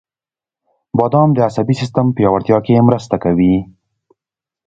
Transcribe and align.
•بادام 0.97 1.29
د 1.33 1.37
عصبي 1.47 1.75
سیستم 1.81 2.05
پیاوړتیا 2.15 2.57
کې 2.65 2.85
مرسته 2.89 3.15
کوي. 3.23 3.55